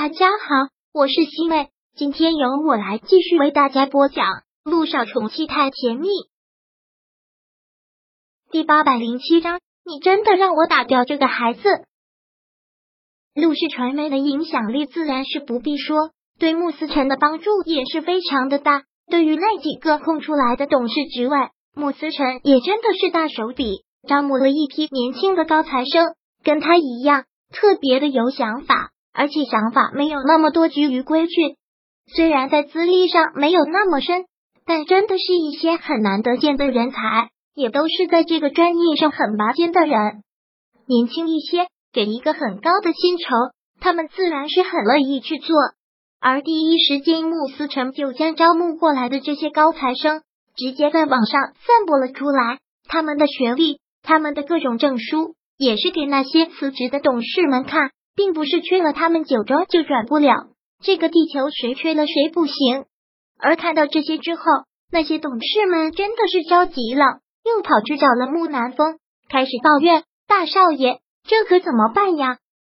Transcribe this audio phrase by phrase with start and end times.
[0.00, 4.26] 大家好，我是西妹，今天由我来继续为大家播讲
[4.62, 6.06] 《陆少宠妻太甜蜜》
[8.52, 9.58] 第八百零七章。
[9.84, 11.62] 你真的让我打掉这个孩子？
[13.34, 18.84] 陆氏传媒的影响力自然是不必说，对穆思辰的帮助也是非常的大。
[19.10, 21.36] 对于那几个空出来的董事职位，
[21.74, 28.92] 穆思辰也真的是大手笔，招募了一批年轻的高材生，跟他一样，特别的有想法。
[29.12, 31.56] 而且想法没有那么多拘于规矩，
[32.14, 34.24] 虽然在资历上没有那么深，
[34.64, 40.22] 但真的是一些很难得见的人才，也都是在这个专业上很拔尖的人。
[40.86, 43.24] 年轻一些，给一个很高的薪酬，
[43.80, 45.56] 他们自然是很乐意去做。
[46.20, 50.22] 而第一时间，穆思成就将招募过来的这些高材生
[50.56, 57.90] 直接在网上散布了出来，他们的学历，他们的各种证书，也是给那些辞职的董事们看。
[58.18, 60.48] 并不是缺了他们九州就转不了，
[60.82, 62.84] 这个地球谁缺了谁不行。
[63.38, 64.42] 而看到这些之后，
[64.90, 72.38] 那些董事们真的是着急了，又跑去找了木南风，开始抱怨：“大少爷，这可怎么办呀？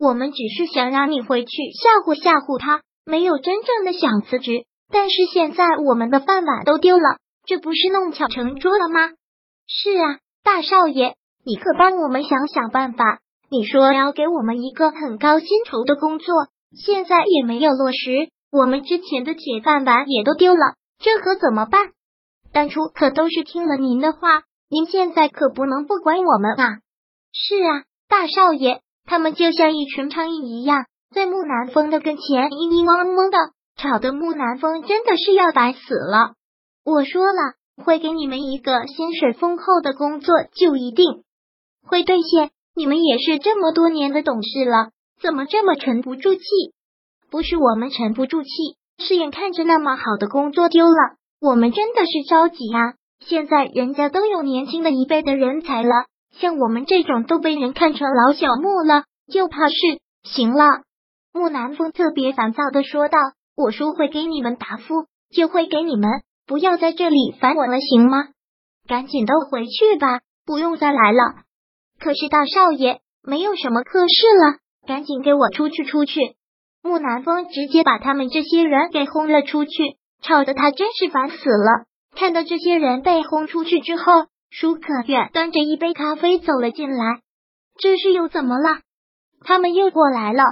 [0.00, 1.50] 我们只是想让你回去
[1.80, 4.64] 吓唬吓唬他，没有真正的想辞职。
[4.92, 9.10] 但是现在我们的饭碗都丢了，这不是弄巧成拙了吗？”
[9.70, 11.14] 是啊，大少爷，
[11.46, 13.20] 你可帮我们想想办法。
[13.50, 16.34] 你说要给我们一个很高薪酬的工作，
[16.72, 21.90] 现在也没有落实，我们之前的铁饭碗也都丢了，这可怎么办？
[22.52, 26.78] 当初可都是听了您的话，您现在可不能不管我们啊！
[27.32, 33.38] 是啊，大少爷，他们就像一群苍蝇一样，在木南风的跟前嘤嘤嗡嗡的，
[33.76, 36.34] 吵得木南风真的是要烦死了。
[36.84, 41.24] 我说了，会给你们一个薪水丰厚的工作，就一定
[41.84, 42.52] 会兑现。
[42.74, 44.90] 你们也是这么多年的董事了，
[45.20, 46.42] 怎么这么沉不住气？
[47.30, 48.48] 不是我们沉不住气，
[48.98, 52.94] 是眼看着那么好的工作丢了，我们真的是着急啊！
[53.20, 55.90] 现在人家都有年轻的一辈的人才了，
[56.32, 59.74] 像我们这种都被人看成老小木了，就怕是
[60.22, 60.64] 行了。
[61.32, 63.18] 木南风特别烦躁的说道
[63.56, 66.08] ：“我说会给你们答复，就会给你们，
[66.46, 68.28] 不要在这里烦我了，行吗？
[68.88, 71.42] 赶紧都回去吧，不用再来了。”
[72.00, 76.34] 可是大少爷没有什么客事了，赶紧给我出去出去！
[76.82, 81.84] 木南风直接把他们这些人给轰了出去，吵得他真是烦死了。
[82.16, 84.04] 看到这些人被轰出去之后，
[84.48, 87.20] 舒可远端着一杯咖啡走了进来。
[87.78, 88.80] 这是又怎么了？
[89.44, 90.42] 他们又过来了？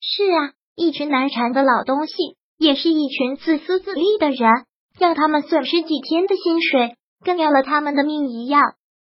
[0.00, 2.14] 是啊，一群难缠的老东西，
[2.58, 4.64] 也是一群自私自利的人，
[4.98, 8.62] 要他们损失几天的薪水，跟要了他们的命一样。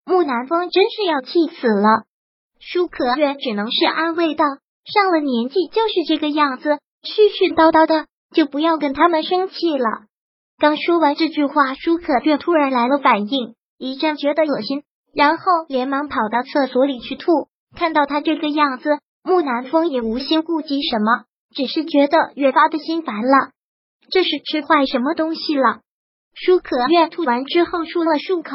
[0.06, 2.06] 木南风真是要气死了，
[2.60, 4.44] 舒可月只能是安慰道
[4.86, 9.86] ：“上了年纪就是这个样子，絮絮叨叨的，就不要跟他们生气了。”
[10.58, 14.84] 刚说完这句话，舒可月突然来了反应，一阵觉得恶心，
[15.14, 17.48] 然后连忙跑到厕所里去吐。
[17.76, 23.52] 看到他这个样子，木南风也无心顾及什么，只是觉得越发的心烦了。
[24.12, 25.82] 这是吃坏什么东西了？
[26.34, 28.52] 舒可月吐完之后漱了漱口。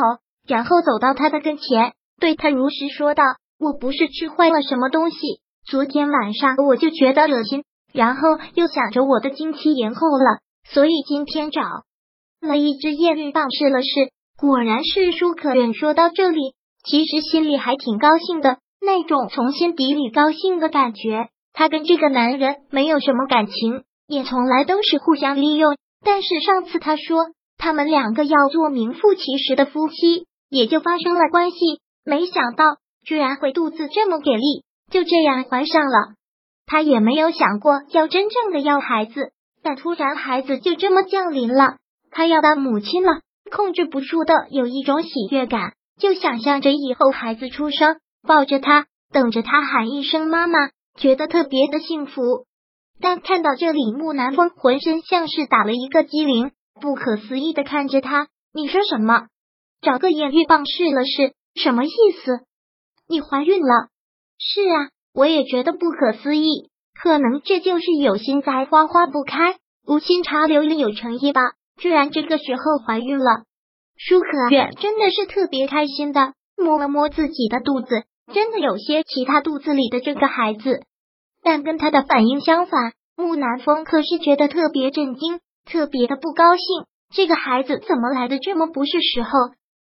[0.47, 3.22] 然后走到他的跟前，对他如实说道
[3.59, 5.16] ：“我不是吃坏了什么东西，
[5.66, 11.62] 昨天晚上我就觉得恶心，然后又想着我的经期延后了，所以今天找
[12.41, 13.88] 了一支验孕棒试了试，
[14.38, 21.28] 果然是舒可忍。”说到这里，其实心里还挺高兴的，那种从心底里高兴的感觉。
[21.55, 25.76] 他跟这个男人没有什么感情，也从来都是互相利用。
[26.05, 30.26] 但是上次他说他们两个要做名副其实的夫妻。
[30.55, 31.57] 也就发生了关系，
[32.05, 36.15] 没想到居然会肚子这么给力，就这样怀上了。
[36.65, 39.33] 他也没有想过要真正的要孩子，
[39.65, 41.79] 但突然孩子就这么降临了，
[42.13, 43.21] 他要当母亲了，
[43.51, 52.23] 控制不住的有一种喜悦感，就想象着以后孩子出生，抱着他，等着他喊一声妈妈，觉得特别的幸福。
[53.01, 59.27] 但看到这里，木南风浑身像是打了一个激灵，不可思议的看着他，你说什么？
[59.85, 61.91] 找个验孕棒试了试，什么意
[62.25, 62.41] 思？
[63.07, 63.89] 你怀孕了？
[64.39, 66.71] 是啊，我也觉得不可思议。
[67.01, 71.41] 可能这就是有心栽花花不开，无心插柳柳有诚意吧。
[71.77, 73.43] 居然这个时候怀孕了，
[73.97, 80.85] 舒可远真的是特别开心的，摸了摸自己的肚子，真的有些其他肚子里的这个孩子。
[81.43, 86.65] 但跟他的反应相反，木南风可是觉得特别震惊，特别的不高兴。
[87.13, 89.31] 这个孩子怎么来的这么不是时候？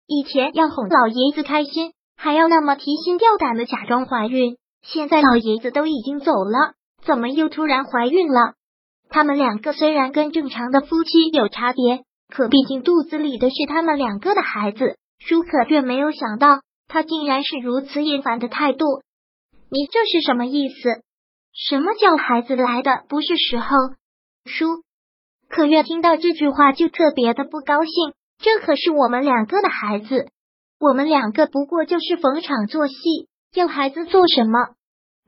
[0.08, 6.76] 以前要哄老爷子开心，还要那么提心吊胆的假装怀孕，现在老爷子都已经走了，
[7.06, 8.54] 怎么又突然怀孕了？
[9.10, 14.98] 他们两个虽然跟正常的夫妻有差别，可毕竟肚子里的是他们两个的孩子。
[15.20, 18.86] 舒可月没有想到，他竟然是如此厌烦的态度。
[19.70, 21.02] 你这是什么意思？
[21.54, 23.68] 什么叫孩子来的不是时候？
[24.46, 24.84] 舒
[25.50, 28.14] 可月听到这句话就特别的不高兴。
[28.40, 30.28] 这可是我们两个的孩子，
[30.80, 32.94] 我们两个不过就是逢场作戏，
[33.54, 34.76] 要孩子做什么？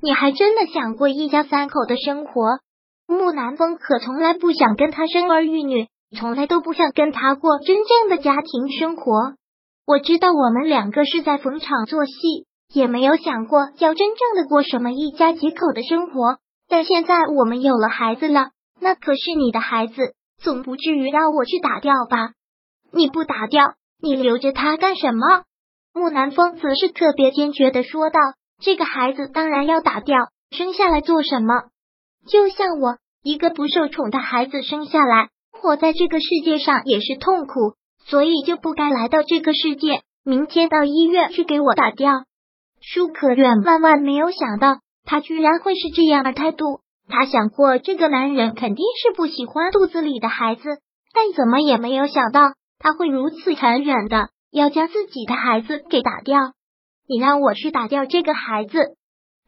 [0.02, 2.60] 你还真的想过一家三口的生活？
[3.08, 9.34] 木南风可从来不想跟他生儿育女，从来都不想跟他过真正的家庭生活。
[9.88, 16.38] 我知道我们两个是在逢场作戏，也没有想过要真正的过什么一家几口的生活。
[16.70, 22.34] 但现在我们有了孩子了，那可是你的孩子，总不至于让我去打掉吧？
[22.92, 25.44] 你不打掉，你留着他干什么？
[25.94, 28.20] 木南风则是特别坚决的说道
[28.62, 30.18] ：“这个孩子当然要打掉，
[30.52, 31.64] 生下来做什么？
[32.28, 37.76] 就像我一个不受宠的孩子生下来，活在这个世界上也是痛苦，
[38.06, 40.02] 所以就不该来到这个世界。
[40.24, 42.12] 明天到医院去给我打掉。”
[42.82, 46.82] 舒可远万万没有想到，他居然会是这样的态度。
[47.10, 50.64] 他想过，这个男人肯定是不喜欢肚子里的孩子，
[51.14, 52.54] 但怎么也没有想到。
[52.80, 56.40] 他会如此残忍的要将自己的孩子给打掉？
[57.08, 58.96] 你让我去打掉这个孩子？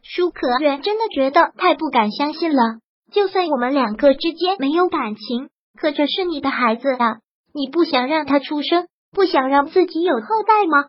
[0.04, 2.80] 舒可远真的觉得太不敢相信了。
[3.12, 5.50] 就算我们两个之间没有感情，
[5.80, 7.18] 可这是你的孩子啊！
[7.54, 10.88] 你不想让他出生，不想让自己有后代吗？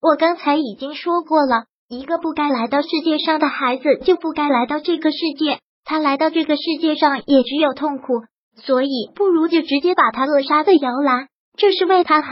[0.00, 8.22] 我刚才已经说过了，一个不该来到世界上的孩子就不该来到这个世界，他来到这个世界上也只有痛苦，
[8.56, 11.28] 所以不如就直接把他扼杀在摇篮。
[11.56, 12.30] 这是为他好，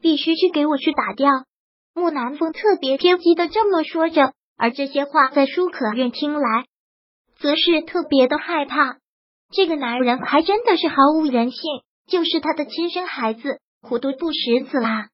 [0.00, 1.30] 必须去给我去打掉。
[1.94, 6.64] 木南风特别偏激的这么说着，而这些话在舒可愿听来，
[7.38, 8.98] 则是特别的害怕。
[9.50, 11.60] 这个男人还真的是毫无人性，
[12.06, 15.08] 就是他的亲生孩子，糊涂不识字啦。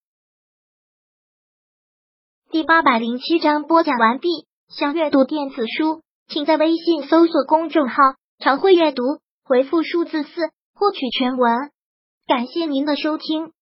[2.51, 4.29] 第八百零七章播讲完毕。
[4.69, 7.95] 想阅读电子书，请在微信搜索公众号
[8.39, 9.03] “常会阅读”，
[9.43, 10.29] 回复数字四
[10.75, 11.71] 获取全文。
[12.29, 13.53] 感谢您的收听。